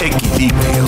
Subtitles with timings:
[0.00, 0.84] Equilibrio.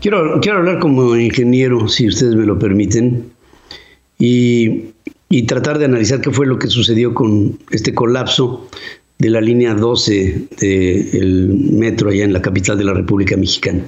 [0.00, 3.30] Quiero, quiero hablar como ingeniero, si ustedes me lo permiten,
[4.18, 4.92] y,
[5.28, 8.68] y tratar de analizar qué fue lo que sucedió con este colapso
[9.18, 13.84] de la línea 12 del metro allá en la capital de la República Mexicana.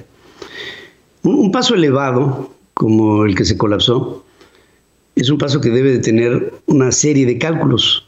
[1.23, 4.23] Un, un, paso elevado, como el que se colapsó,
[5.15, 8.07] es un paso que debe de tener una serie de cálculos.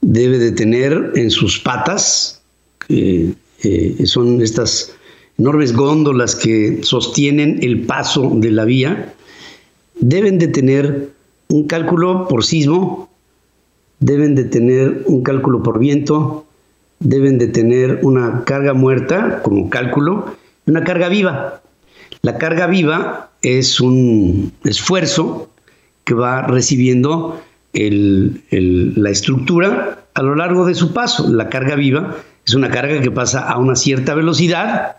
[0.00, 2.42] Debe de tener en sus patas,
[2.88, 4.94] eh, eh, son estas
[5.38, 9.14] enormes góndolas que sostienen el paso de la vía,
[9.98, 11.10] deben de tener
[11.48, 13.08] un cálculo por sismo,
[14.00, 16.44] deben de tener un cálculo por viento,
[17.00, 21.60] deben de tener una carga muerta como cálculo una carga viva.
[22.22, 25.50] La carga viva es un esfuerzo
[26.04, 27.40] que va recibiendo
[27.72, 31.28] la estructura a lo largo de su paso.
[31.32, 34.96] La carga viva es una carga que pasa a una cierta velocidad,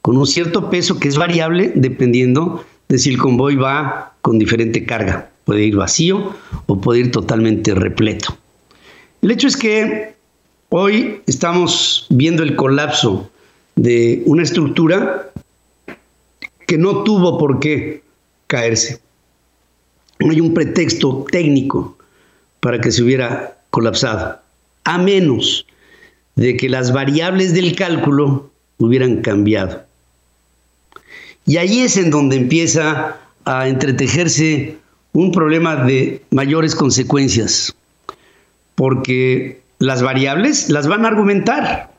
[0.00, 4.84] con un cierto peso que es variable dependiendo de si el convoy va con diferente
[4.84, 5.30] carga.
[5.44, 6.34] Puede ir vacío
[6.66, 8.36] o puede ir totalmente repleto.
[9.20, 10.14] El hecho es que
[10.70, 13.30] hoy estamos viendo el colapso
[13.76, 15.30] de una estructura
[16.66, 18.02] que no tuvo por qué
[18.46, 19.00] caerse.
[20.18, 21.96] No hay un pretexto técnico
[22.60, 24.40] para que se hubiera colapsado,
[24.84, 25.66] a menos
[26.36, 29.84] de que las variables del cálculo hubieran cambiado.
[31.46, 34.78] Y ahí es en donde empieza a entretejerse
[35.12, 37.74] un problema de mayores consecuencias,
[38.74, 41.92] porque las variables las van a argumentar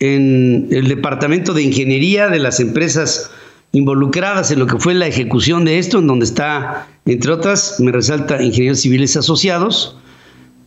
[0.00, 3.30] en el departamento de ingeniería de las empresas
[3.72, 7.92] involucradas en lo que fue la ejecución de esto, en donde está, entre otras, me
[7.92, 9.96] resalta ingenieros civiles asociados,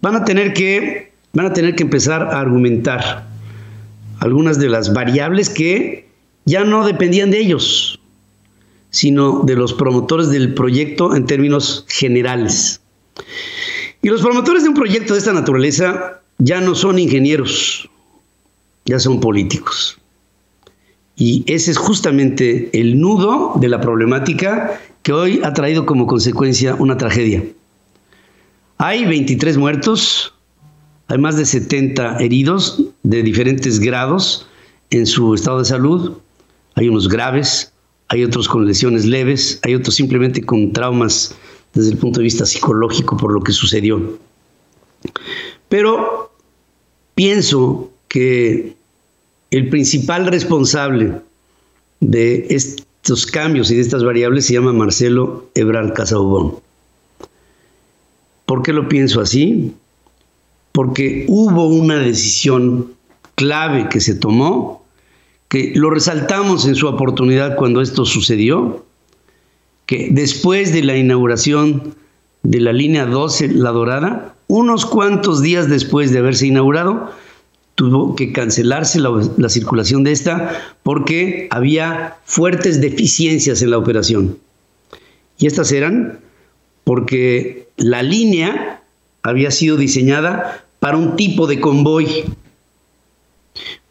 [0.01, 3.27] van a tener que, van a tener que empezar a argumentar
[4.19, 6.09] algunas de las variables que
[6.45, 7.99] ya no dependían de ellos,
[8.89, 12.81] sino de los promotores del proyecto en términos generales.
[14.01, 17.89] Y los promotores de un proyecto de esta naturaleza ya no son ingenieros,
[18.85, 20.00] ya son políticos.
[21.21, 26.73] Y ese es justamente el nudo de la problemática que hoy ha traído como consecuencia
[26.73, 27.43] una tragedia.
[28.79, 30.33] Hay 23 muertos,
[31.09, 34.47] hay más de 70 heridos de diferentes grados
[34.89, 36.13] en su estado de salud,
[36.73, 37.71] hay unos graves,
[38.07, 41.35] hay otros con lesiones leves, hay otros simplemente con traumas
[41.75, 44.17] desde el punto de vista psicológico por lo que sucedió.
[45.69, 46.33] Pero
[47.13, 48.80] pienso que
[49.51, 51.13] el principal responsable
[51.99, 56.55] de estos cambios y de estas variables se llama Marcelo Ebrard Casaubón.
[58.45, 59.73] ¿Por qué lo pienso así?
[60.71, 62.93] Porque hubo una decisión
[63.35, 64.81] clave que se tomó
[65.51, 68.85] que lo resaltamos en su oportunidad cuando esto sucedió,
[69.85, 71.93] que después de la inauguración
[72.43, 77.11] de la línea 12, la dorada, unos cuantos días después de haberse inaugurado,
[77.81, 80.51] tuvo que cancelarse la, la, circulación de esta
[80.83, 84.37] porque había fuertes deficiencias en la operación.
[85.39, 86.19] Y estas eran
[86.83, 88.83] porque la línea
[89.23, 92.25] había sido diseñada para un tipo de convoy,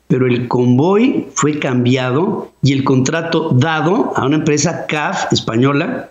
[0.06, 6.10] pero el convoy fue cambiado y el contrato dado a una empresa CAF española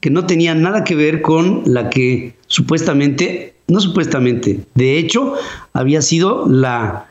[0.00, 5.34] que no tenía nada que ver con la que supuestamente, no supuestamente, de hecho,
[5.74, 7.07] había sido la,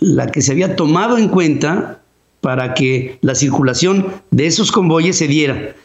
[0.00, 2.00] la que se había tomado en cuenta
[2.40, 5.76] para que la circulación de esos convoyes se diera.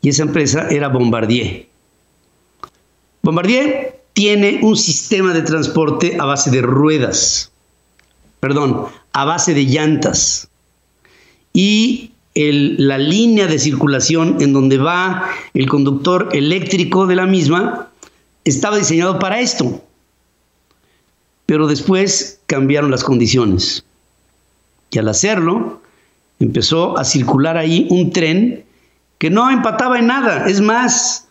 [0.00, 1.66] Y esa empresa era Bombardier.
[3.22, 7.50] Bombardier tiene un sistema de transporte a base de ruedas,
[8.38, 10.48] perdón, a base de llantas.
[11.52, 17.90] Y la línea de circulación en donde va el conductor eléctrico de la misma
[18.44, 19.83] estaba diseñado para esto.
[21.46, 23.84] Pero después cambiaron las condiciones.
[24.90, 25.80] Y al hacerlo,
[26.40, 28.64] empezó a circular ahí un tren
[29.18, 30.46] que no empataba en nada.
[30.48, 31.28] Es más,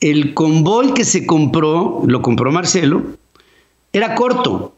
[0.00, 3.02] el convoy que se compró, lo compró Marcelo,
[3.92, 4.74] era corto.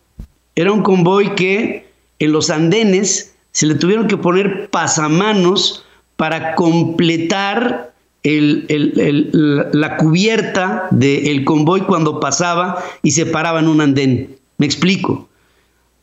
[0.54, 5.84] Era un convoy que en los andenes se le tuvieron que poner pasamanos
[6.16, 7.92] para completar
[8.22, 14.35] la cubierta del convoy cuando pasaba y se paraba en un andén.
[14.58, 15.28] Me explico.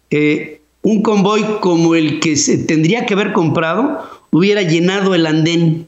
[0.10, 4.00] Eh, un convoy como el que se tendría que haber comprado
[4.32, 5.88] hubiera llenado el andén.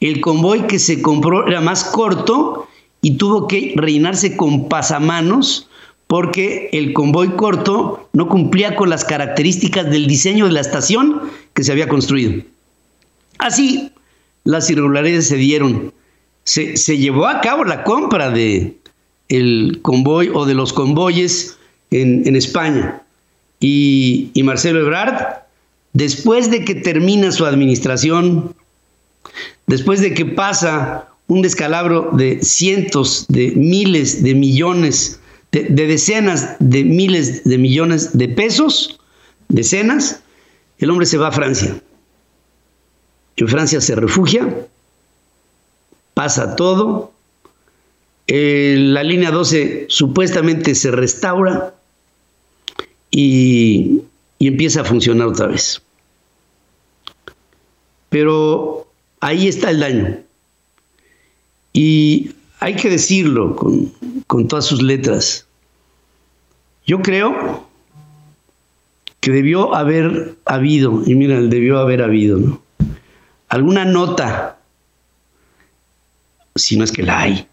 [0.00, 2.68] El convoy que se compró era más corto
[3.02, 5.68] y tuvo que rellenarse con pasamanos
[6.06, 11.22] porque el convoy corto no cumplía con las características del diseño de la estación
[11.54, 12.42] que se había construido.
[13.38, 13.92] Así,
[14.44, 15.92] las irregularidades se dieron.
[16.44, 18.76] Se, llevó a cabo la compra de
[19.28, 21.56] el convoy o de los convoyes
[21.90, 23.02] en, España.
[23.60, 25.42] Y, Marcelo Ebrard,
[25.92, 28.54] después de que termina su administración,
[29.66, 35.20] después de que pasa un descalabro de cientos de miles de millones,
[35.52, 39.00] de, decenas de miles de millones de pesos,
[39.48, 40.20] decenas,
[40.78, 41.80] el hombre se va a Francia.
[43.36, 44.66] En Francia se refugia,
[46.14, 47.11] pasa todo,
[48.26, 51.74] eh, la línea 12 supuestamente se restaura
[53.10, 54.02] y
[54.38, 55.82] empieza a funcionar otra vez.
[58.08, 58.86] Pero
[59.20, 60.18] ahí está el daño.
[61.72, 65.46] Y hay que decirlo con, todas sus letras.
[66.86, 67.66] Yo creo
[69.20, 72.62] que debió haber habido, y mira, debió haber habido, ¿no?
[73.48, 74.58] Alguna nota,
[76.54, 77.46] si no es que la hay,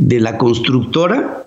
[0.00, 1.46] de la constructora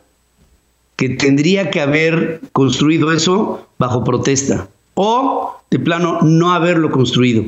[0.96, 7.46] que tendría que haber construido eso bajo protesta o de plano no haberlo construido,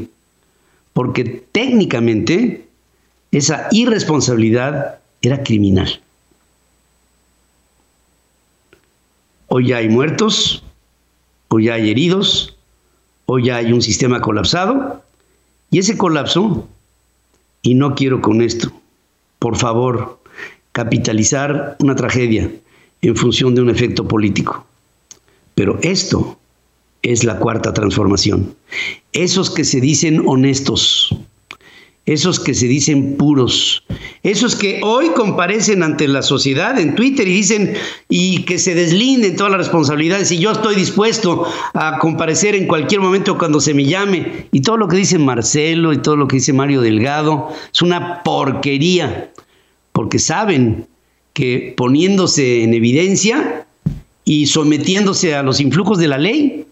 [0.93, 2.65] porque técnicamente
[3.31, 6.01] esa irresponsabilidad era criminal.
[9.47, 10.63] Hoy ya hay muertos,
[11.49, 12.57] hoy ya hay heridos,
[13.27, 15.03] hoy ya hay un sistema colapsado
[15.69, 16.67] y ese colapso,
[17.61, 18.71] y no quiero con esto,
[19.37, 20.19] por favor,
[20.75, 22.51] capitalizar una tragedia
[23.01, 24.67] en función de un efecto político.
[25.53, 26.37] Pero esto
[27.01, 28.53] es la cuarta transformación.
[29.13, 31.15] Esos que se dicen honestos,
[32.05, 33.85] esos que se dicen puros,
[34.21, 37.75] esos que hoy comparecen ante la sociedad en Twitter y dicen
[38.09, 42.99] y que se deslinden todas las responsabilidades y yo estoy dispuesto a comparecer en cualquier
[42.99, 46.35] momento cuando se me llame y todo lo que dice Marcelo y todo lo que
[46.35, 49.31] dice Mario Delgado es una porquería
[49.95, 50.89] porque saben
[51.31, 53.65] que poniéndose en evidencia
[54.25, 56.67] y sometiéndose a los influjos de la ley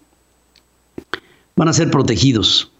[1.56, 2.70] van a ser protegidos,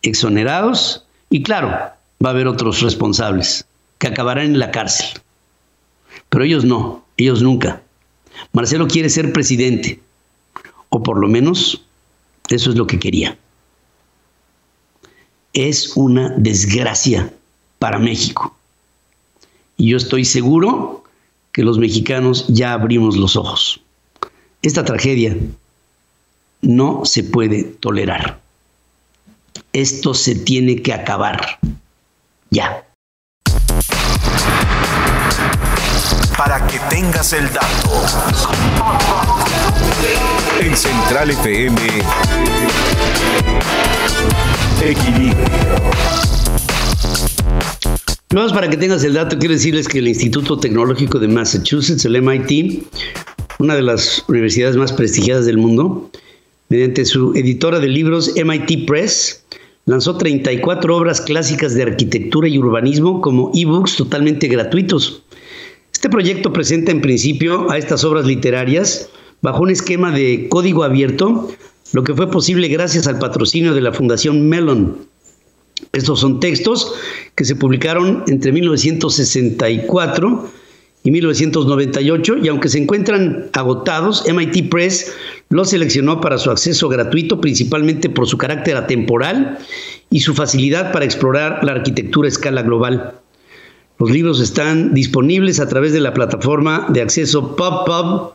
[0.00, 3.66] exonerados y claro, va a haber otros responsables
[3.98, 5.20] que acabarán en la cárcel.
[6.30, 7.82] Pero ellos no, ellos nunca.
[8.54, 10.00] Marcelo quiere ser presidente,
[10.88, 11.84] o por lo menos
[12.48, 13.36] eso es lo que quería.
[15.52, 17.34] Es una desgracia
[17.78, 18.56] para México.
[19.80, 21.04] Y yo estoy seguro
[21.52, 23.80] que los mexicanos ya abrimos los ojos.
[24.60, 25.34] Esta tragedia
[26.60, 28.42] no se puede tolerar.
[29.72, 31.58] Esto se tiene que acabar.
[32.50, 32.84] Ya.
[36.36, 38.02] Para que tengas el dato.
[40.60, 41.80] En Central FM.
[44.82, 46.39] Equilibrio.
[48.32, 52.22] Vamos para que tengas el dato, quiero decirles que el Instituto Tecnológico de Massachusetts, el
[52.22, 52.84] MIT,
[53.58, 56.08] una de las universidades más prestigiadas del mundo,
[56.68, 59.44] mediante su editora de libros MIT Press,
[59.84, 65.24] lanzó 34 obras clásicas de arquitectura y urbanismo como ebooks totalmente gratuitos.
[65.92, 69.10] Este proyecto presenta en principio a estas obras literarias
[69.42, 71.50] bajo un esquema de código abierto,
[71.92, 75.09] lo que fue posible gracias al patrocinio de la Fundación Mellon.
[75.92, 76.94] Estos son textos
[77.34, 80.50] que se publicaron entre 1964
[81.02, 85.14] y 1998 y aunque se encuentran agotados, MIT Press
[85.48, 89.58] los seleccionó para su acceso gratuito principalmente por su carácter atemporal
[90.10, 93.14] y su facilidad para explorar la arquitectura a escala global.
[93.98, 98.32] Los libros están disponibles a través de la plataforma de acceso PubPub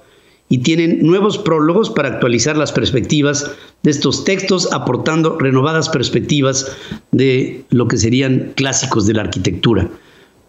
[0.47, 3.51] y tienen nuevos prólogos para actualizar las perspectivas
[3.83, 6.75] de estos textos, aportando renovadas perspectivas
[7.11, 9.89] de lo que serían clásicos de la arquitectura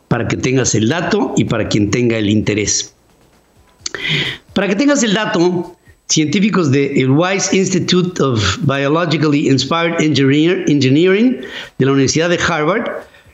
[0.09, 2.95] para que tengas el dato y para quien tenga el interés.
[4.53, 5.77] Para que tengas el dato,
[6.09, 11.41] científicos del Wise Institute of Biologically Inspired Engineering
[11.79, 12.85] de la Universidad de Harvard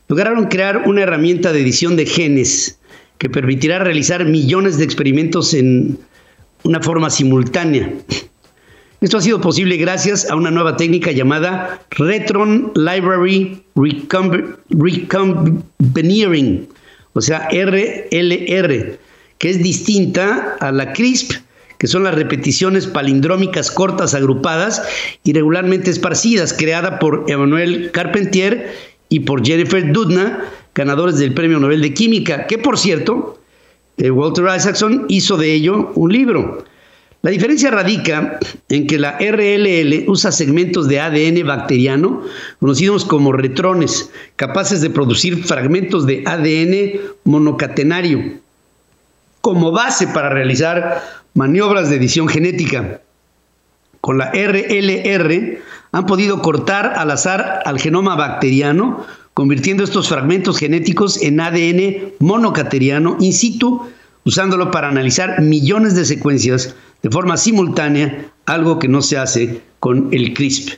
[0.08, 2.78] lograron crear una herramienta de edición de genes
[3.18, 5.98] que permitirá realizar millones de experimentos en
[6.64, 7.92] una forma simultánea.
[9.00, 13.60] Esto ha sido posible gracias a una nueva técnica llamada Retron Library
[14.70, 16.68] Recombinering,
[17.12, 18.98] o sea, RLR,
[19.38, 21.32] que es distinta a la CRISP,
[21.78, 24.82] que son las repeticiones palindrómicas cortas agrupadas
[25.24, 28.72] y regularmente esparcidas, creada por Emmanuel Carpentier
[29.08, 30.44] y por Jennifer Doudna,
[30.76, 33.41] ganadores del Premio Nobel de Química, que por cierto,
[33.96, 36.64] eh, Walter Isaacson hizo de ello un libro.
[37.22, 42.22] La diferencia radica en que la RLL usa segmentos de ADN bacteriano,
[42.58, 48.40] conocidos como retrones, capaces de producir fragmentos de ADN monocatenario,
[49.40, 51.00] como base para realizar
[51.34, 53.02] maniobras de edición genética.
[54.00, 55.58] Con la RLR
[55.92, 63.16] han podido cortar al azar al genoma bacteriano, convirtiendo estos fragmentos genéticos en ADN monocateriano
[63.20, 63.82] in situ,
[64.24, 70.08] usándolo para analizar millones de secuencias de forma simultánea, algo que no se hace con
[70.12, 70.74] el CRISP,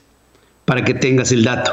[0.64, 1.72] para que tengas el dato.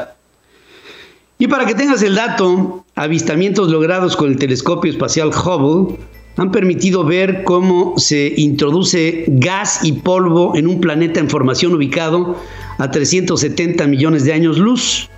[1.38, 5.96] Y para que tengas el dato, avistamientos logrados con el telescopio espacial Hubble
[6.36, 12.36] han permitido ver cómo se introduce gas y polvo en un planeta en formación ubicado
[12.78, 15.10] a 370 millones de años luz.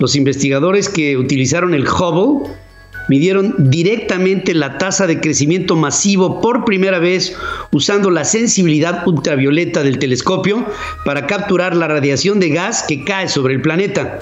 [0.00, 2.50] Los investigadores que utilizaron el Hubble
[3.10, 7.36] midieron directamente la tasa de crecimiento masivo por primera vez
[7.70, 10.64] usando la sensibilidad ultravioleta del telescopio
[11.04, 14.20] para capturar la radiación de gas que cae sobre el planeta.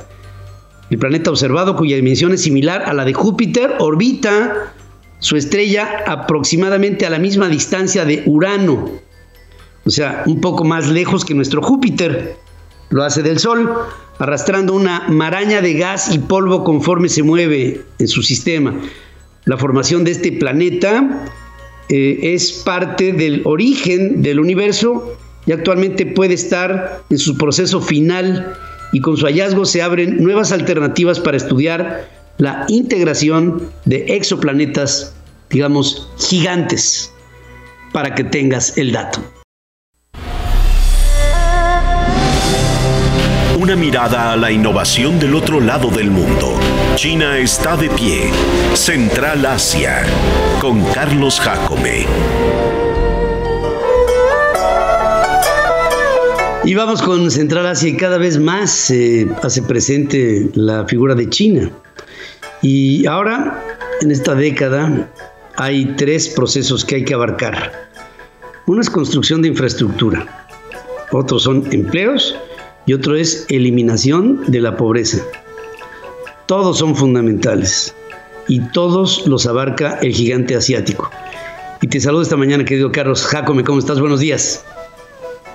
[0.91, 4.73] El planeta observado, cuya dimensión es similar a la de Júpiter, orbita
[5.21, 8.91] su estrella aproximadamente a la misma distancia de Urano,
[9.85, 12.37] o sea, un poco más lejos que nuestro Júpiter.
[12.91, 13.71] Lo hace del Sol,
[14.19, 18.75] arrastrando una maraña de gas y polvo conforme se mueve en su sistema.
[19.45, 21.27] La formación de este planeta
[21.89, 25.17] eh, es parte del origen del universo
[25.47, 28.55] y actualmente puede estar en su proceso final
[28.93, 35.15] y con su hallazgo se abren nuevas alternativas para estudiar la integración de exoplanetas,
[35.51, 37.13] digamos, gigantes,
[37.93, 39.21] para que tengas el dato.
[43.61, 46.55] Una mirada a la innovación del otro lado del mundo.
[46.95, 48.31] China está de pie.
[48.75, 50.05] Central Asia.
[50.61, 52.07] Con Carlos Jacome.
[56.63, 61.29] Y vamos con Central Asia y cada vez más se hace presente la figura de
[61.29, 61.69] China.
[62.63, 63.61] Y ahora,
[64.01, 65.11] en esta década,
[65.57, 67.89] hay tres procesos que hay que abarcar.
[68.67, 70.47] Uno es construcción de infraestructura,
[71.11, 72.39] otros son empleos
[72.89, 75.19] y otro es eliminación de la pobreza.
[76.47, 77.95] Todos son fundamentales
[78.49, 81.11] y todos los abarca el gigante asiático.
[81.83, 84.01] Y te saludo esta mañana, querido Carlos Jacome, ¿cómo estás?
[84.01, 84.65] Buenos días.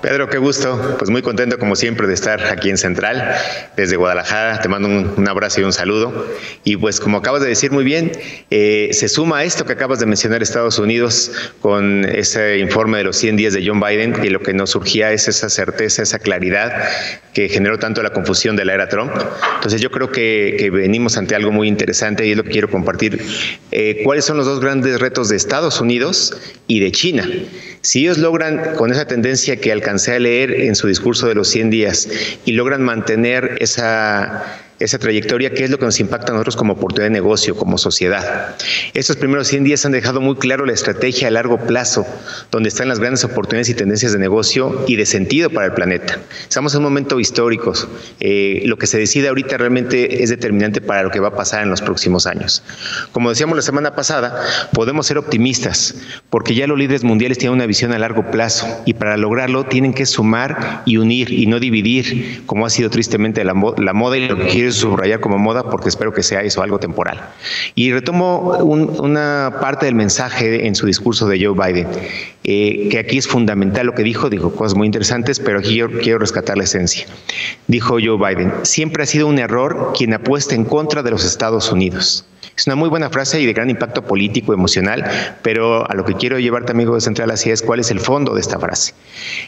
[0.04, 0.96] Pedro, qué gusto.
[0.98, 3.36] Pues muy contento como siempre de estar aquí en Central,
[3.74, 4.60] desde Guadalajara.
[4.60, 6.26] Te mando un, abrazo y un saludo.
[6.62, 8.12] Y pues como acabas de decir muy bien,
[8.50, 11.32] eh, se suma a esto que acabas de mencionar Estados Unidos
[11.62, 15.10] con ese informe de los 100 días de John Biden y lo que nos surgía
[15.10, 16.86] es esa certeza, esa claridad
[17.32, 19.10] que generó tanto la confusión de la era Trump.
[19.54, 23.24] Entonces yo creo que, venimos ante algo muy interesante y es lo que quiero compartir.
[23.72, 27.26] Eh, ¿Cuáles son los dos grandes retos de Estados Unidos y de China?
[27.84, 31.48] Si ellos logran, con esa tendencia que alcancé a leer en su discurso de los
[31.48, 32.08] 100 días,
[32.46, 34.42] y logran mantener esa
[34.78, 37.78] esa trayectoria, qué es lo que nos impacta a nosotros como oportunidad de negocio, como
[37.78, 38.56] sociedad.
[38.92, 42.06] Estos primeros 100 días han dejado muy claro la estrategia a largo plazo,
[42.50, 46.18] donde están las grandes oportunidades y tendencias de negocio y de sentido para el planeta.
[46.48, 47.72] Estamos en un momento histórico.
[48.20, 51.62] Eh, lo que se decide ahorita realmente es determinante para lo que va a pasar
[51.62, 52.62] en los próximos años.
[53.12, 55.94] Como decíamos la semana pasada, podemos ser optimistas,
[56.30, 59.94] porque ya los líderes mundiales tienen una visión a largo plazo y para lograrlo tienen
[59.94, 64.36] que sumar y unir y no dividir, como ha sido tristemente la, moda y lo
[64.36, 67.20] que subrayar como moda porque espero que sea eso algo temporal.
[67.74, 71.88] Y retomo una parte del mensaje en su discurso de Joe Biden,
[72.44, 75.90] eh, que aquí es fundamental lo que dijo, dijo cosas muy interesantes, pero aquí yo
[76.00, 77.06] quiero rescatar la esencia.
[77.66, 81.70] Dijo Joe Biden, siempre ha sido un error quien apuesta en contra de los Estados
[81.72, 82.26] Unidos.
[82.56, 85.04] Es una muy buena frase y de gran impacto político, emocional,
[85.42, 88.32] pero a lo que quiero llevarte, amigo de Central Asia, es cuál es el fondo
[88.32, 88.94] de esta frase.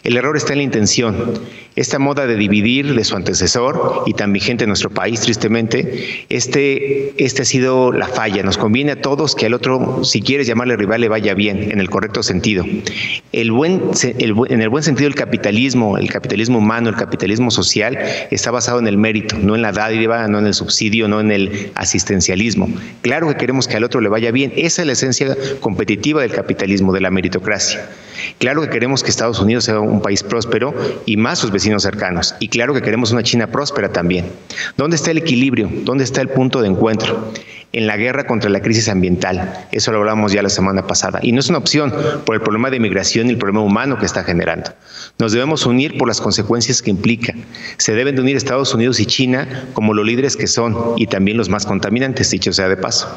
[0.02, 1.40] El error está en la intención.
[1.76, 7.14] Esta moda de dividir de su antecesor y tan vigente en nuestro país, tristemente, este,
[7.22, 8.42] este ha sido la falla.
[8.42, 11.78] Nos conviene a todos que al otro, si quieres llamarle rival, le vaya bien, en
[11.78, 12.64] el correcto sentido.
[12.64, 13.00] En
[13.32, 13.92] el buen
[14.82, 17.98] sentido, el capitalismo, el capitalismo humano, el capitalismo social,
[18.32, 21.30] está basado en el mérito, no en la dádiva, no en el subsidio, no en
[21.30, 22.68] el asistencialismo.
[23.02, 24.52] Claro que queremos que al otro le vaya bien.
[24.56, 27.88] Esa es la esencia competitiva del capitalismo, de la meritocracia.
[28.38, 30.74] Claro que queremos que Estados Unidos sea un país próspero
[31.06, 32.34] y más sus vecinos cercanos.
[32.40, 34.26] Y claro que queremos una China próspera también.
[34.76, 35.70] ¿Dónde está el equilibrio?
[35.84, 37.32] ¿Dónde está el punto de encuentro?
[37.72, 39.66] En la guerra contra la crisis ambiental.
[39.72, 41.20] Eso lo hablamos ya la semana pasada.
[41.22, 41.92] Y no es una opción
[42.24, 44.72] por el problema de migración y el problema humano que está generando.
[45.18, 47.34] Nos debemos unir por las consecuencias que implica.
[47.76, 51.36] Se deben de unir Estados Unidos y China como los líderes que son y también
[51.36, 53.08] los más contaminantes, dicho sea de paso.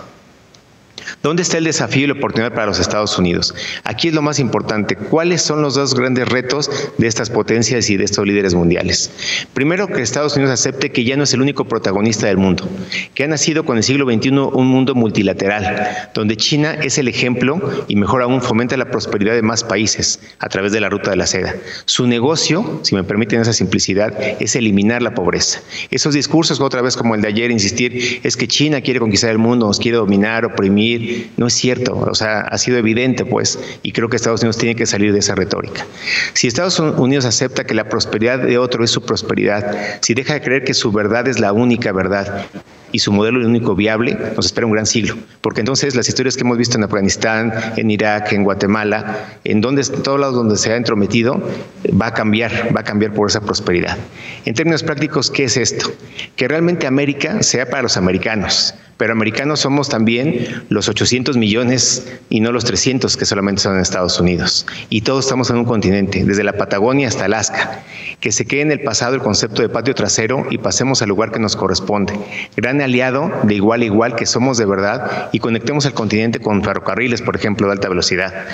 [1.22, 3.54] ¿Dónde está el desafío y la oportunidad para los Estados Unidos?
[3.84, 4.96] Aquí es lo más importante.
[4.96, 9.12] ¿Cuáles son los dos grandes retos de estas potencias y de estos líderes mundiales?
[9.54, 12.68] Primero, que Estados Unidos acepte que ya no es el único protagonista del mundo,
[13.14, 17.86] que ha nacido con el siglo XXI un mundo multilateral, donde China es el ejemplo
[17.88, 21.18] y mejor aún fomenta la prosperidad de más países a través de la ruta de
[21.18, 21.56] la seda.
[21.86, 25.62] Su negocio, si me permiten esa simplicidad, es eliminar la pobreza.
[25.92, 29.38] Esos discursos, otra vez como el de ayer, insistir, es que China quiere conquistar el
[29.38, 30.99] mundo, nos quiere dominar, oprimir,
[31.38, 34.76] no es cierto, o sea, ha sido evidente, pues, y creo que Estados Unidos tiene
[34.76, 35.86] que salir de esa retórica.
[36.34, 40.42] Si Estados Unidos acepta que la prosperidad de otro es su prosperidad, si deja de
[40.42, 42.46] creer que su verdad es la única verdad,
[42.92, 45.16] y su modelo único viable, nos espera un gran siglo.
[45.42, 49.82] Porque entonces las historias que hemos visto en Afganistán, en Irak, en Guatemala, en, donde,
[49.82, 51.42] en todos lados donde se ha entrometido,
[51.90, 53.98] va a cambiar, va a cambiar por esa prosperidad.
[54.46, 55.92] En términos prácticos, ¿qué es esto?
[56.36, 62.42] Que realmente América sea para los americanos, pero americanos somos también los 800 millones y
[62.42, 64.68] no los 300 que solamente son en Estados Unidos.
[64.90, 67.82] Y todos estamos en un continente, desde la Patagonia hasta Alaska.
[68.20, 71.32] Que se quede en el pasado el concepto de patio trasero y pasemos al lugar
[71.32, 72.20] que nos corresponde.
[72.58, 76.62] Gran aliado de igual a igual que somos de verdad y conectemos el continente con
[76.62, 78.48] ferrocarriles, por ejemplo, de alta velocidad.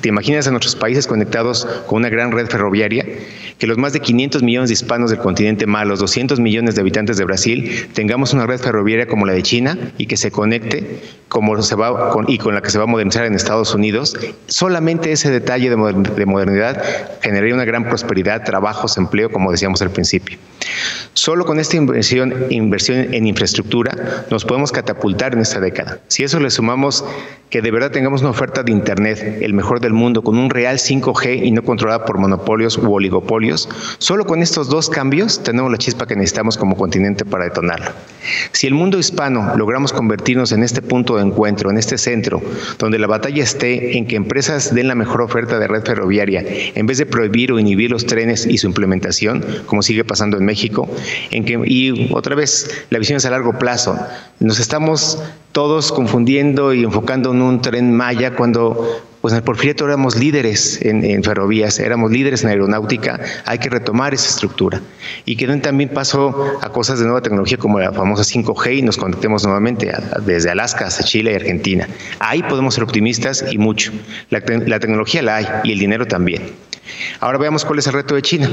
[0.00, 3.04] ¿Te imaginas a nuestros países conectados con una gran red ferroviaria?
[3.60, 6.80] Que los más de 500 millones de hispanos del continente, más los 200 millones de
[6.80, 11.00] habitantes de Brasil, tengamos una red ferroviaria como la de China y que se conecte
[11.30, 14.16] como se va y con la que se va a modernizar en Estados Unidos,
[14.48, 15.76] solamente ese detalle de,
[16.26, 16.82] modernidad
[17.22, 20.38] generaría una gran prosperidad, trabajos, empleo, como decíamos al principio.
[21.14, 26.00] Solo con esta inversión, inversión en infraestructura nos podemos catapultar en esta década.
[26.08, 27.04] Si eso le sumamos
[27.48, 30.78] que de verdad tengamos una oferta de Internet, el mejor del mundo, con un real
[30.78, 35.78] 5G y no controlada por monopolios u oligopolios, solo con estos dos cambios tenemos la
[35.78, 37.92] chispa que necesitamos como continente para detonarlo.
[38.52, 42.42] Si el mundo hispano logramos convertirnos en este punto de encuentro, en este centro,
[42.78, 46.86] donde la batalla esté en que empresas den la mejor oferta de red ferroviaria, en
[46.86, 50.88] vez de prohibir o inhibir los trenes y su implementación, como sigue pasando en México,
[51.30, 53.98] en que, y otra vez, la visión es a largo plazo.
[54.38, 59.84] Nos estamos todos confundiendo y enfocando en un tren Maya cuando pues en el Porfiriato
[59.84, 64.80] éramos líderes en, ferrovías, éramos líderes en aeronáutica, hay que retomar esa estructura.
[65.26, 68.96] Y que también paso a cosas de nueva tecnología como la famosa 5G y nos
[68.96, 69.92] conectemos nuevamente
[70.24, 71.86] desde Alaska hasta Chile y Argentina.
[72.18, 73.92] Ahí podemos ser optimistas y mucho.
[74.30, 76.42] La, la tecnología la hay y el dinero también.
[77.20, 78.48] Ahora veamos cuál es el reto de China.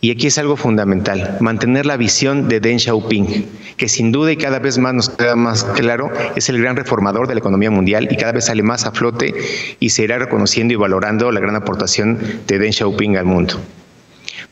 [0.00, 4.36] Y aquí es algo fundamental, mantener la visión de Deng Xiaoping, que sin duda y
[4.36, 8.08] cada vez más nos queda más claro, es el gran reformador de la economía mundial
[8.10, 9.34] y cada vez sale más a flote
[9.80, 13.58] y se irá reconociendo y valorando la gran aportación de Deng Xiaoping al mundo.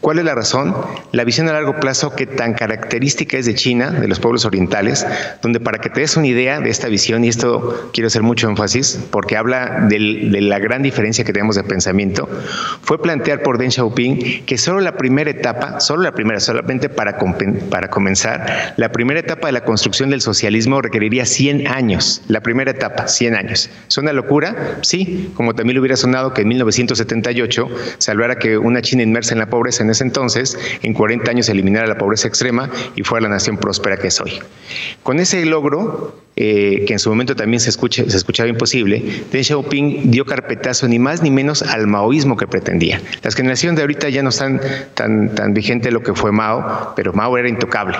[0.00, 0.74] ¿Cuál es la razón?
[1.12, 5.06] La visión a largo plazo que tan característica es de China, de los pueblos orientales,
[5.42, 8.48] donde para que te des una idea de esta visión, y esto quiero hacer mucho
[8.48, 12.28] énfasis, porque habla de la gran diferencia que tenemos de pensamiento,
[12.82, 17.18] fue plantear por Deng Xiaoping que solo la primera etapa, solo la primera, solamente para,
[17.70, 22.70] para comenzar, la primera etapa de la construcción del socialismo requeriría 100 años, la primera
[22.70, 23.70] etapa, 100 años.
[23.88, 24.78] ¿Es una locura?
[24.82, 29.40] Sí, como también hubiera sonado que en 1978 se hablara que una China inmersa en
[29.40, 33.34] la pobreza en ese entonces, en 40 años eliminara la pobreza extrema y fuera la
[33.34, 34.32] nación próspera que es hoy.
[35.02, 39.44] Con ese logro, eh, que en su momento también se, escucha, se escuchaba imposible, Deng
[39.44, 43.00] Xiaoping dio carpetazo ni más ni menos al maoísmo que pretendía.
[43.22, 44.60] Las generaciones de ahorita ya no están
[44.94, 47.96] tan, tan vigente lo que fue Mao, pero Mao era intocable.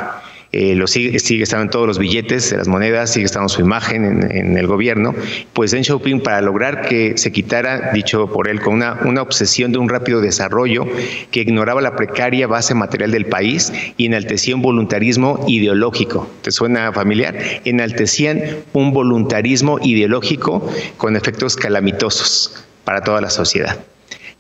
[0.57, 3.61] Eh, lo sigue, sigue estando en todos los billetes de las monedas, sigue estando su
[3.61, 5.13] imagen en, el gobierno,
[5.53, 9.73] pues Deng Xiaoping para lograr que se quitara, dicho por él, con una, una obsesión
[9.73, 10.87] de un rápido desarrollo
[11.33, 16.31] que ignoraba la precaria base material del país y enaltecía un voluntarismo ideológico.
[16.43, 17.37] ¿Te suena familiar?
[17.65, 18.41] Enaltecían
[18.75, 23.77] un voluntarismo ideológico con efectos calamitosos para toda la sociedad.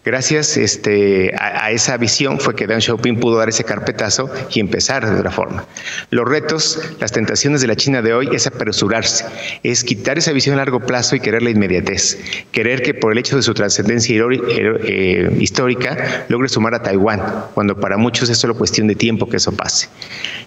[0.04, 5.08] Gracias este, a, esa visión fue que Deng Xiaoping pudo dar ese carpetazo y empezar
[5.08, 5.64] de otra forma.
[6.10, 9.24] Los retos, las tentaciones de la China de hoy es apresurarse,
[9.62, 12.18] es quitar esa visión a largo plazo y querer la inmediatez,
[12.52, 17.22] querer que por el hecho de su trascendencia eh, histórica logre sumar a Taiwán,
[17.54, 19.88] cuando para muchos es solo cuestión de tiempo que eso pase.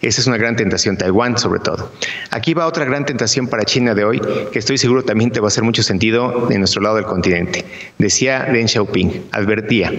[0.03, 1.91] Esa es una gran tentación, Taiwán sobre todo.
[2.29, 5.47] Aquí va otra gran tentación para China de hoy, que estoy seguro también te va
[5.47, 7.65] a hacer mucho sentido en nuestro lado del continente.
[7.97, 9.91] Decía Deng Xiaoping, advertía.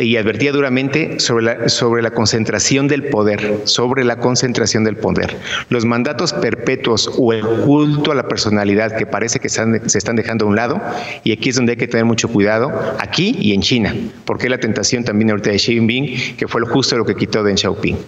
[0.00, 5.36] y advertía duramente sobre la, sobre la concentración del poder, sobre la concentración del poder.
[5.70, 10.44] Los mandatos perpetuos o el culto a la personalidad que parece que se están dejando
[10.44, 10.80] a un lado,
[11.24, 14.58] y aquí es donde hay que tener mucho cuidado, aquí y en China, porque la
[14.58, 17.98] tentación también ahorita de Xi Jinping, que fue justo lo que quitó Deng Xiaoping.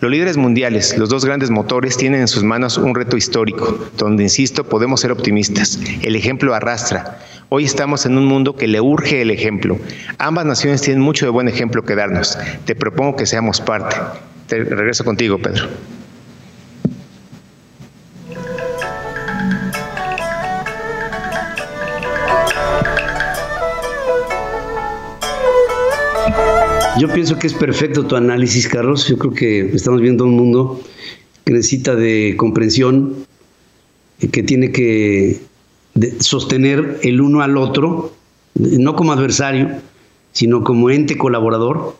[0.00, 4.22] Los líderes mundiales, los dos grandes motores, tienen en sus manos un reto histórico, donde,
[4.22, 5.78] insisto, podemos ser optimistas.
[6.02, 7.18] El ejemplo arrastra.
[7.52, 9.76] Hoy estamos en un mundo que le urge el ejemplo.
[10.18, 12.38] Ambas naciones tienen mucho de buen ejemplo que darnos.
[12.64, 13.96] Te propongo que seamos parte.
[14.46, 15.66] Te regreso contigo, Pedro.
[27.00, 29.08] Yo pienso que es perfecto tu análisis, Carlos.
[29.08, 30.80] Yo creo que estamos viendo un mundo
[31.44, 33.26] que necesita de comprensión,
[34.30, 35.49] que tiene que
[36.20, 38.12] sostener el uno al otro,
[38.54, 39.70] no como adversario,
[40.32, 41.96] sino como ente colaborador,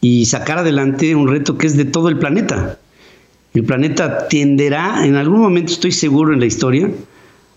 [0.00, 2.78] y sacar adelante un reto que es de todo el planeta.
[3.52, 6.90] El planeta tenderá, en algún momento estoy seguro en la historia,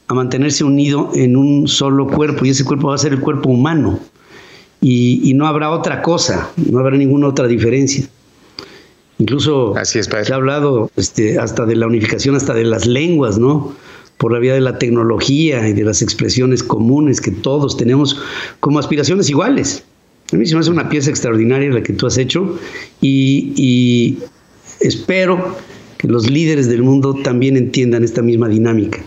[0.08, 3.50] a mantenerse unido en un solo cuerpo, y ese cuerpo va a ser el cuerpo
[3.50, 4.00] humano.
[4.82, 8.06] Y, no habrá otra cosa, no habrá ninguna otra diferencia.
[9.18, 13.74] Incluso se ha hablado este, hasta de la unificación, hasta de las lenguas, ¿no?
[14.24, 18.22] Por la vía de la tecnología y de las expresiones comunes que todos tenemos
[18.62, 19.84] como aspiraciones iguales.
[20.32, 22.58] A mí se me hace una pieza extraordinaria la que tú has hecho
[23.02, 24.18] y,
[24.80, 25.58] espero
[25.98, 29.04] que los líderes del mundo también entiendan esta misma dinámica.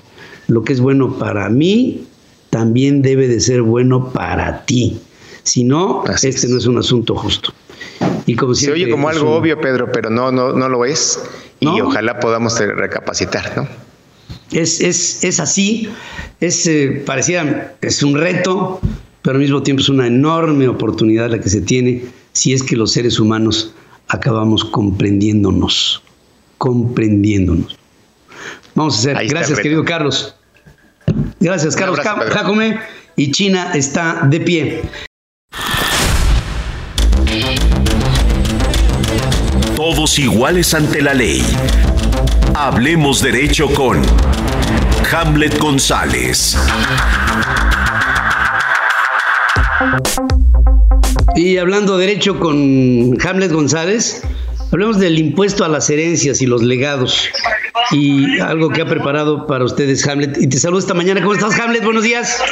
[0.48, 2.04] Lo que es bueno para mí
[2.50, 4.98] también debe de ser bueno para ti.
[5.44, 7.54] Si no, este no es un asunto justo.
[8.26, 11.18] Y como Se oye como algo obvio, Pedro, pero no, no, no lo es.
[11.60, 13.85] Y ojalá podamos recapacitar, ¿no?
[14.52, 15.88] Es, es, es así,
[16.40, 18.80] es, eh, parecía, es un reto,
[19.22, 22.76] pero al mismo tiempo es una enorme oportunidad la que se tiene si es que
[22.76, 23.74] los seres humanos
[24.08, 26.02] acabamos comprendiéndonos,
[26.58, 27.76] comprendiéndonos.
[28.74, 29.28] Vamos a hacer.
[29.28, 30.34] Gracias, querido Carlos.
[31.40, 32.78] Gracias, Carlos Jacome.
[33.16, 34.82] Y China está de pie.
[39.74, 41.42] Todos iguales ante la ley.
[42.58, 44.00] Hablemos derecho con
[45.12, 46.56] Hamlet González.
[51.34, 54.22] Y hablando derecho con Hamlet González,
[54.72, 57.28] hablemos del impuesto a las herencias y los legados.
[57.90, 60.38] Y algo que ha preparado para ustedes Hamlet.
[60.40, 61.20] Y te saludo esta mañana.
[61.20, 61.84] ¿Cómo estás, Hamlet?
[61.84, 62.42] Buenos días.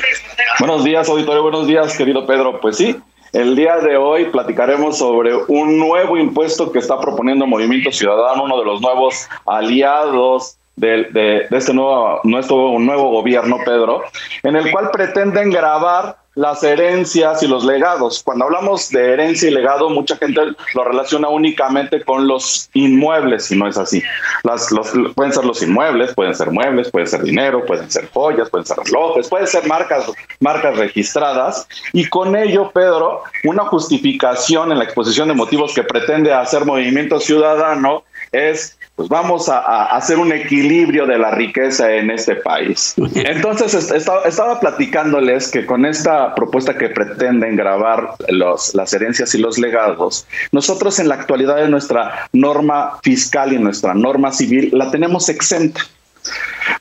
[0.58, 1.42] Buenos días, auditorio.
[1.42, 2.60] Buenos días, querido Pedro.
[2.60, 2.94] Pues sí,
[3.34, 8.58] el día de hoy platicaremos sobre un nuevo impuesto que está proponiendo Movimiento Ciudadano, uno
[8.58, 14.02] de los nuevos aliados de, este nuevo, nuestro nuevo gobierno, Pedro,
[14.42, 18.22] en el cual pretenden grabar las herencias y los legados.
[18.22, 20.40] Cuando hablamos de herencia y legado, mucha gente
[20.74, 24.02] lo relaciona únicamente con los inmuebles, y no es así.
[24.42, 28.50] Las, los, pueden ser los inmuebles, pueden ser muebles, pueden ser dinero, pueden ser joyas,
[28.50, 31.68] pueden ser relojes, pueden ser marcas, marcas registradas.
[31.92, 37.20] Y con ello, Pedro, una justificación en la exposición de motivos que pretende hacer Movimiento
[37.20, 42.94] Ciudadano es pues vamos a, hacer un equilibrio de la riqueza en este país.
[43.14, 49.58] Entonces estaba, platicándoles que con esta propuesta que pretenden grabar los, las herencias y los
[49.58, 55.28] legados, nosotros en la actualidad de nuestra norma fiscal y nuestra norma civil la tenemos
[55.28, 55.80] exenta.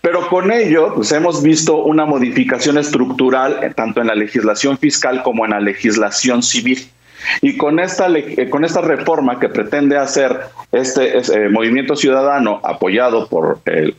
[0.01, 5.23] Pero con ello, pues hemos visto una modificación estructural eh, tanto en la legislación fiscal
[5.23, 6.87] como en la legislación civil.
[7.41, 13.27] Y con esta, eh, con esta reforma que pretende hacer este, eh, movimiento ciudadano apoyado
[13.27, 13.93] por el,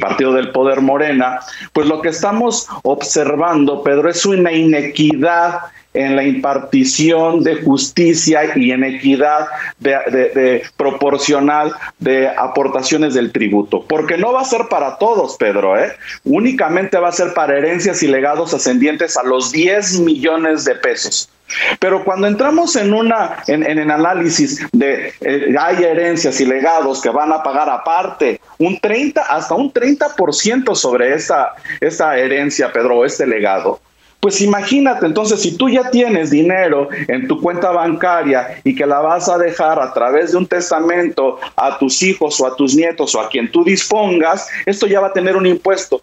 [0.00, 1.40] Partido del Poder Morena,
[1.72, 5.60] pues lo que estamos observando, Pedro, es una inequidad
[5.92, 13.84] en la impartición de justicia y en equidad de, proporcional de aportaciones del tributo.
[13.88, 15.92] Porque no va a ser para todos, Pedro, ¿eh?
[16.24, 21.28] únicamente va a ser para herencias y legados ascendientes a los 10 millones de pesos.
[21.78, 27.10] Pero cuando entramos en una en, el análisis de eh, hay herencias y legados que
[27.10, 33.26] van a pagar aparte un 30 hasta un 30% sobre esta esta herencia, Pedro, este
[33.26, 33.80] legado,
[34.20, 39.00] pues imagínate, entonces, si tú ya tienes dinero en tu cuenta bancaria y que la
[39.00, 43.14] vas a dejar a través de un testamento a tus hijos o a tus nietos
[43.14, 46.02] o a quien tú dispongas, esto ya va a tener un impuesto.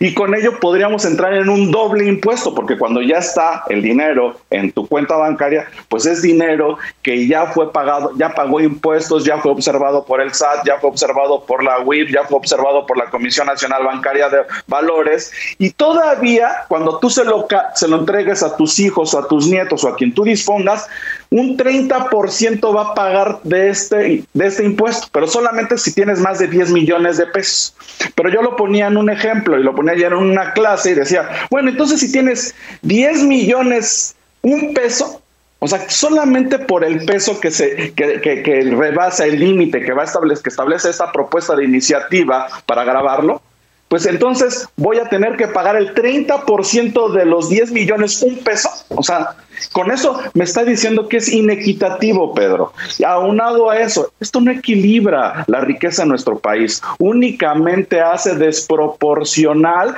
[0.00, 4.36] Y con ello podríamos entrar en un doble impuesto, porque cuando ya está el dinero
[4.50, 9.38] en tu cuenta bancaria, pues es dinero que ya fue pagado, ya pagó impuestos, ya
[9.38, 12.96] fue observado por el SAT, ya fue observado por la UIF, ya fue observado por
[12.96, 15.32] la Comisión Nacional Bancaria de Valores.
[15.58, 19.84] Y todavía, cuando tú se lo, se lo entregues a tus hijos a tus nietos
[19.84, 20.88] o a quien tú dispongas,
[21.30, 26.38] un 30% va a pagar de este, de este impuesto, pero solamente si tienes más
[26.38, 27.74] de 10 millones de pesos.
[28.14, 30.94] Pero yo lo ponía en un ejemplo y lo ponía ayer en una clase y
[30.94, 35.20] decía, bueno, entonces si tienes 10 millones, un peso,
[35.58, 40.02] o sea, solamente por el peso que se que, que, rebasa el límite que va
[40.02, 43.42] a establecer, que establece esta propuesta de iniciativa para grabarlo,
[43.88, 48.70] pues entonces voy a tener que pagar el 30% de los 10 millones un peso.
[48.88, 49.34] O sea,
[49.72, 52.72] con eso me está diciendo que es inequitativo, Pedro.
[52.98, 59.94] Y aunado a eso, esto no equilibra la riqueza en nuestro país, únicamente hace desproporcional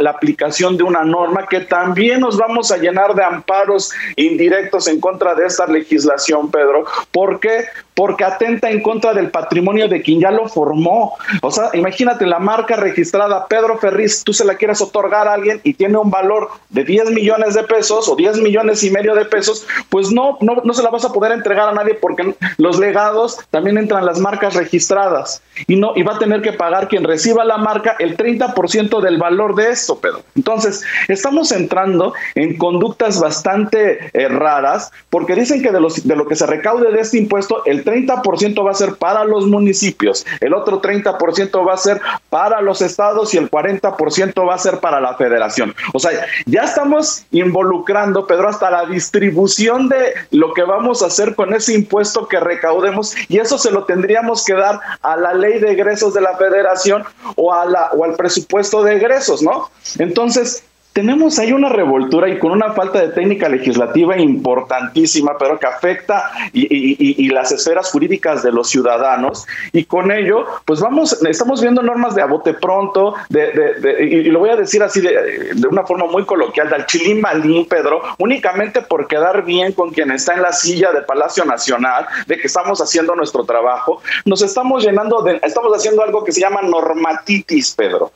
[0.00, 5.00] la aplicación de una norma que también nos vamos a llenar de amparos indirectos en
[5.00, 6.84] contra de esta legislación, Pedro.
[7.12, 7.64] ¿Por qué?
[7.94, 11.16] Porque atenta en contra del patrimonio de quien ya lo formó.
[11.42, 15.60] O sea, imagínate la marca registrada Pedro Ferriz, tú se la quieres otorgar a alguien
[15.64, 19.24] y tiene un valor de 10 millones de pesos o 10 millones y medio de
[19.24, 22.78] pesos, pues no, no, no se la vas a poder entregar a nadie porque los
[22.78, 27.04] legados también entran las marcas registradas y no y va a tener que pagar quien
[27.04, 30.22] reciba la marca el 30% del valor de esto, Pedro.
[30.34, 36.26] Entonces, estamos entrando en conductas bastante eh, raras porque dicen que de, los, de lo
[36.26, 40.54] que se recaude de este impuesto, el 30% va a ser para los municipios, el
[40.54, 45.00] otro 30% va a ser para los estados y el 40% va a ser para
[45.00, 45.74] la federación.
[45.92, 46.10] O sea,
[46.46, 51.74] ya estamos involucrando, Pedro, hasta la distribución de lo que vamos a hacer con ese
[51.74, 56.14] impuesto que recaudemos y eso se lo tendríamos que dar a la ley de egresos
[56.14, 57.04] de la federación
[57.36, 59.70] o, a la, o al presupuesto de egresos, ¿no?
[59.98, 65.66] Entonces, tenemos ahí una revoltura y con una falta de técnica legislativa importantísima, pero que
[65.66, 69.46] afecta y, las esferas jurídicas de los ciudadanos.
[69.72, 74.50] Y con ello, pues vamos, estamos viendo normas de abote pronto, de, y lo voy
[74.50, 79.44] a decir así de, una forma muy coloquial, del chilín malín, Pedro, únicamente por quedar
[79.44, 83.44] bien con quien está en la silla de Palacio Nacional, de que estamos haciendo nuestro
[83.44, 88.10] trabajo, nos estamos llenando de, estamos haciendo algo que se llama normatitis, Pedro.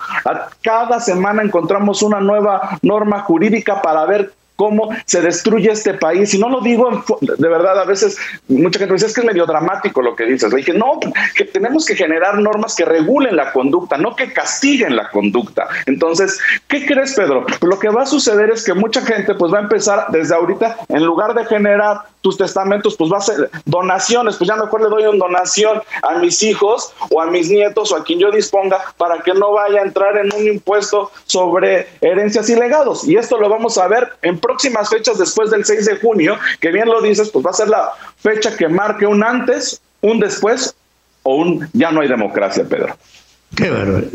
[0.60, 6.32] cada semana encontramos una nueva norma jurídica para ver cómo se destruye este país.
[6.34, 8.16] Y no lo digo de verdad, a veces
[8.48, 10.50] mucha gente dice, es que es medio dramático lo que dices.
[10.52, 11.00] Le dije, no,
[11.34, 15.68] que tenemos que generar normas que regulen la conducta, no que castiguen la conducta.
[15.86, 16.38] Entonces,
[16.68, 17.46] ¿qué crees, Pedro?
[17.60, 20.76] lo que va a suceder es que mucha gente pues va a empezar desde ahorita,
[20.88, 24.88] en lugar de generar tus testamentos, pues va a ser donaciones, pues ya mejor le
[24.88, 28.78] doy una donación a mis hijos o a mis nietos o a quien yo disponga
[28.96, 33.06] para que no vaya a entrar en un impuesto sobre herencias y legados.
[33.06, 36.70] Y esto lo vamos a ver en próximas fechas después del 6 de junio, que
[36.70, 40.74] bien lo dices, pues va a ser la fecha que marque un antes, un después
[41.22, 42.94] o un ya no hay democracia, Pedro.
[43.56, 44.06] Qué bárbaro.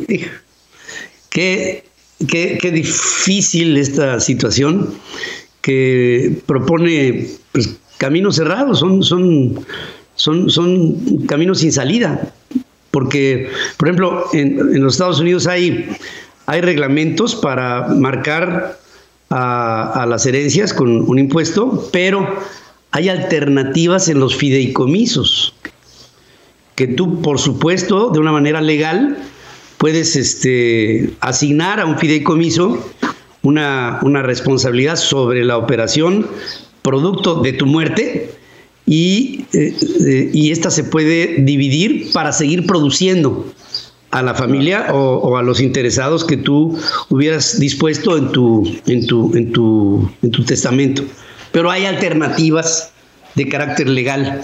[1.30, 1.84] Qué,
[2.28, 4.94] qué, qué difícil esta situación
[5.62, 9.66] que propone pues, caminos cerrados, son, son,
[10.16, 12.34] son, son caminos sin salida.
[12.92, 15.90] Porque, por ejemplo, en, en los Estados Unidos hay,
[16.46, 18.79] hay reglamentos para marcar
[19.30, 22.28] a, las herencias con un impuesto, pero
[22.92, 25.54] hay alternativas en los fideicomisos,
[26.76, 29.18] que tú, por supuesto, de una manera legal,
[29.78, 32.84] puedes este, asignar a un fideicomiso
[33.42, 36.28] una, una responsabilidad sobre la operación
[36.82, 38.32] producto de tu muerte
[38.86, 43.46] y, eh, eh, y esta se puede dividir para seguir produciendo
[44.12, 46.78] a la familia o, a los interesados que tú
[47.10, 51.04] hubieras dispuesto en tu, en tu, en tu, en tu testamento.
[51.52, 52.92] Pero hay alternativas
[53.36, 54.44] de carácter legal,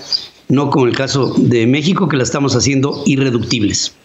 [0.50, 3.96] no como el caso de México, que la estamos haciendo irreductibles.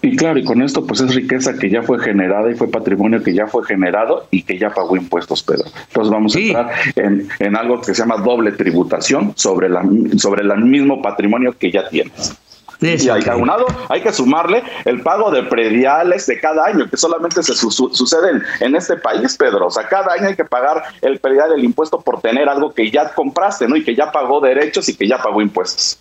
[0.00, 3.20] Y claro, y con esto pues es riqueza que ya fue generada y fue patrimonio
[3.22, 5.64] que ya fue generado y que ya pagó impuestos, Pedro.
[5.88, 9.82] Entonces vamos a entrar en, en, algo que se llama doble tributación sobre, la,
[10.16, 12.38] sobre el mismo patrimonio que ya tienes
[12.80, 17.42] y hay, aunado, hay que sumarle el pago de prediales de cada año, que solamente
[17.42, 19.66] se sucede en, este país, Pedro.
[19.66, 22.90] O sea, cada año hay que pagar el predial, el impuesto por tener algo que
[22.90, 23.76] ya compraste, ¿no?
[23.76, 25.98] Y que ya pagó derechos y que ya pagó impuestos.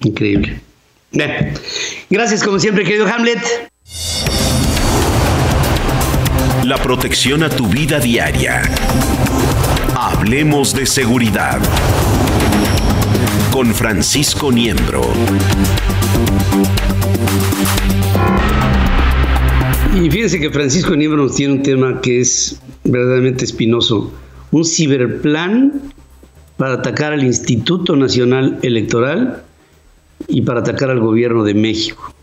[0.00, 0.60] Increíble.
[2.08, 3.40] Gracias, como siempre, querido Hamlet.
[6.64, 8.62] La protección a tu vida diaria.
[9.96, 11.58] Hablemos de seguridad.
[13.50, 15.02] Con Francisco Niembro.
[19.94, 24.12] Y fíjense que Francisco Niebro nos tiene un tema que es verdaderamente espinoso.
[24.52, 25.82] Un ciberplan
[26.56, 29.42] para atacar al Instituto Nacional Electoral
[30.28, 32.14] y para atacar al gobierno de México.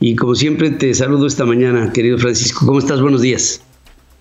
[0.00, 2.66] Y como siempre te saludo esta mañana, querido Francisco.
[2.66, 3.00] ¿Cómo estás?
[3.00, 3.62] Buenos días.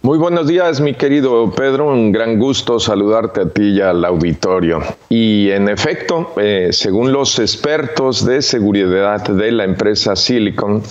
[0.02, 1.88] Muy buenos días, mi querido Pedro.
[1.88, 4.80] Un gran gusto saludarte a ti y al auditorio.
[5.10, 10.84] Y en efecto, eh, según los expertos de seguridad de la empresa Silicon,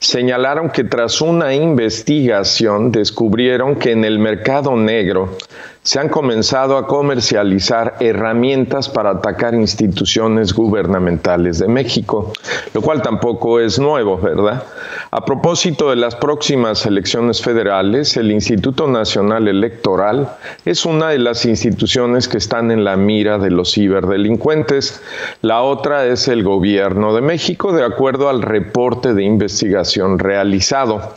[0.00, 5.38] señalaron que tras una investigación descubrieron que en el mercado negro
[5.84, 12.32] se han comenzado a comercializar herramientas para atacar instituciones gubernamentales de México,
[12.72, 14.62] lo cual tampoco es nuevo, ¿verdad?
[15.10, 21.44] A propósito de las próximas elecciones federales, el Instituto Nacional Electoral es una de las
[21.46, 25.02] instituciones que están en la mira de los ciberdelincuentes.
[25.42, 31.12] La otra es el Gobierno de México, de acuerdo al reporte de investigación realizado.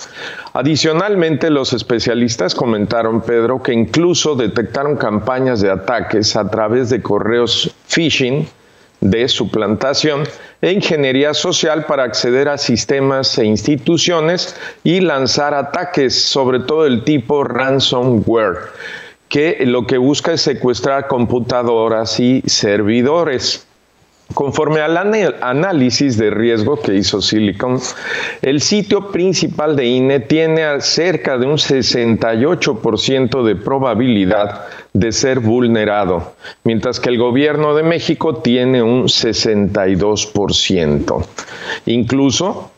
[0.55, 7.75] Adicionalmente, los especialistas comentaron, Pedro, que incluso detectaron campañas de ataques a través de correos
[7.87, 8.47] phishing
[9.01, 10.23] de suplantación
[10.61, 17.03] e ingeniería social para acceder a sistemas e instituciones y lanzar ataques, sobre todo el
[17.03, 18.59] tipo ransomware,
[19.27, 23.67] que lo que busca es secuestrar computadoras y servidores.
[24.33, 24.97] Conforme al
[25.41, 27.79] análisis de riesgo que hizo Silicon,
[28.41, 36.33] el sitio principal de INE tiene cerca de un 68% de probabilidad de ser vulnerado,
[36.63, 41.25] mientras que el gobierno de México tiene un 62%.
[41.85, 42.71] Incluso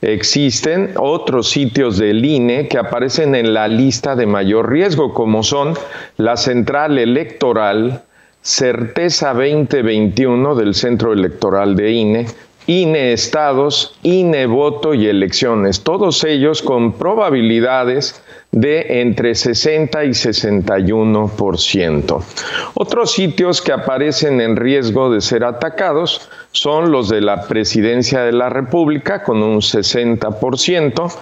[0.00, 5.74] existen otros sitios del INE que aparecen en la lista de mayor riesgo, como son
[6.18, 8.03] la Central Electoral,
[8.46, 12.26] Certeza 2021 del Centro Electoral de INE,
[12.66, 18.22] INE Estados, INE Voto y Elecciones, todos ellos con probabilidades
[18.54, 22.22] de entre 60 y 61%.
[22.74, 28.30] Otros sitios que aparecen en riesgo de ser atacados son los de la Presidencia de
[28.30, 31.12] la República con un 60%,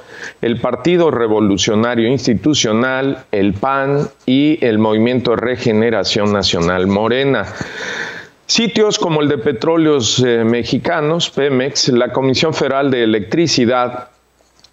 [0.43, 7.47] el Partido Revolucionario Institucional, el PAN y el Movimiento Regeneración Nacional Morena.
[8.45, 14.11] Sitios como el de Petróleos eh, Mexicanos, Pemex, la Comisión Federal de Electricidad,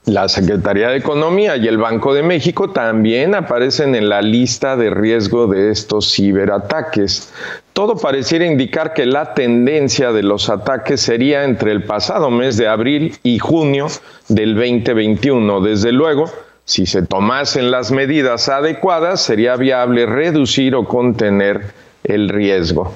[0.06, 4.90] la Secretaría de Economía y el Banco de México también aparecen en la lista de
[4.90, 7.32] riesgo de estos ciberataques.
[7.74, 12.68] Todo pareciera indicar que la tendencia de los ataques sería entre el pasado mes de
[12.68, 13.88] abril y junio
[14.28, 15.62] del 2021.
[15.62, 16.26] Desde luego,
[16.66, 22.96] si se tomasen las medidas adecuadas, sería viable reducir o contener el riesgo.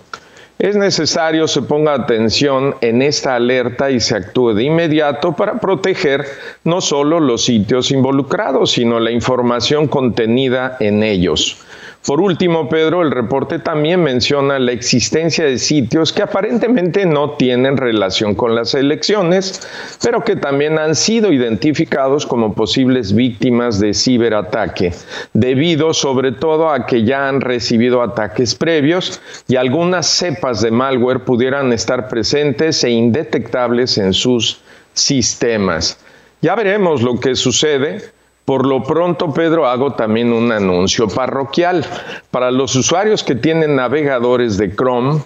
[0.64, 6.26] Es necesario se ponga atención en esta alerta y se actúe de inmediato para proteger
[6.64, 11.58] no solo los sitios involucrados, sino la información contenida en ellos.
[12.06, 17.78] Por último, Pedro, el reporte también menciona la existencia de sitios que aparentemente no tienen
[17.78, 19.62] relación con las elecciones,
[20.04, 24.92] pero que también han sido identificados como posibles víctimas de ciberataque,
[25.32, 31.24] debido sobre todo a que ya han recibido ataques previos y algunas cepas de malware
[31.24, 34.60] pudieran estar presentes e indetectables en sus
[34.94, 35.98] sistemas.
[36.42, 38.12] Ya veremos lo que sucede
[38.46, 41.86] por lo pronto, Pedro, hago también un anuncio parroquial.
[42.30, 45.22] Para los usuarios que tienen navegadores de Chrome,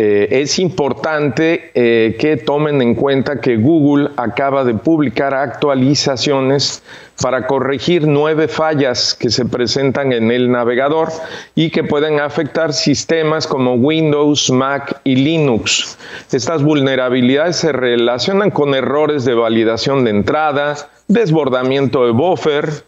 [0.00, 6.84] eh, es importante eh, que tomen en cuenta que Google acaba de publicar actualizaciones
[7.20, 11.08] para corregir nueve fallas que se presentan en el navegador
[11.56, 15.98] y que pueden afectar sistemas como Windows, Mac y Linux.
[16.30, 20.76] Estas vulnerabilidades se relacionan con errores de validación de entrada,
[21.08, 22.84] desbordamiento de buffer,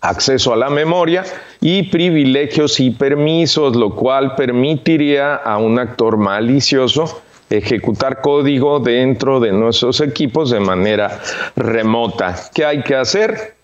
[0.00, 1.24] acceso a la memoria
[1.60, 9.52] y privilegios y permisos, lo cual permitiría a un actor malicioso ejecutar código dentro de
[9.52, 11.20] nuestros equipos de manera
[11.56, 12.36] remota.
[12.54, 13.54] ¿Qué hay que hacer?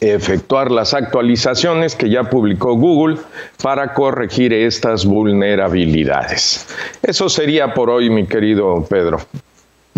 [0.00, 3.18] Efectuar las actualizaciones que ya publicó Google
[3.62, 6.66] para corregir estas vulnerabilidades.
[7.02, 9.20] Eso sería por hoy, mi querido Pedro.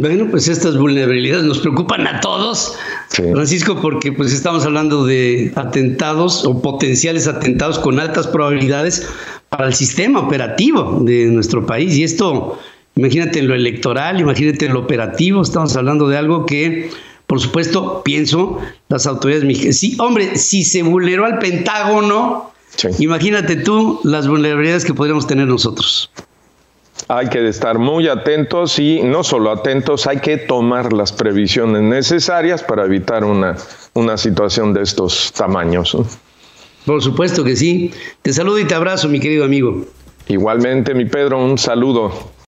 [0.00, 2.74] Bueno, pues estas vulnerabilidades nos preocupan a todos,
[3.10, 9.06] Francisco, porque pues estamos hablando de atentados o potenciales atentados con altas probabilidades
[9.50, 11.94] para el sistema operativo de nuestro país.
[11.98, 12.58] Y esto,
[12.96, 16.88] imagínate en lo electoral, imagínate en lo operativo, estamos hablando de algo que,
[17.26, 18.58] por supuesto, pienso,
[18.88, 22.52] las autoridades mexicanas, sí, hombre, si se vulneró al Pentágono,
[23.00, 26.10] imagínate tú las vulnerabilidades que podríamos tener nosotros.
[27.12, 32.62] Hay que estar muy atentos y no solo atentos, hay que tomar las previsiones necesarias
[32.62, 33.56] para evitar una,
[33.94, 35.96] una situación de estos tamaños.
[36.86, 37.92] Por supuesto que sí.
[38.22, 39.84] Te saludo y te abrazo, mi querido amigo.
[40.28, 42.12] Igualmente, mi Pedro, un saludo.